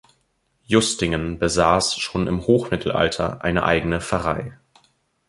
[0.65, 4.57] Justingen besaß schon im Hochmittelalter eine eigene Pfarrei.